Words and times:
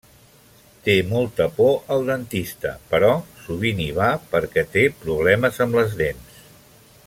Té 0.85 0.93
molta 1.09 1.45
por 1.57 1.93
al 1.95 2.07
dentista 2.07 2.73
però 2.93 3.11
sovint 3.43 3.83
hi 3.85 3.87
va 4.01 4.09
perquè 4.33 4.65
té 4.77 4.87
problemes 5.05 5.65
amb 5.67 5.83
les 5.83 5.97
dents. 6.05 6.43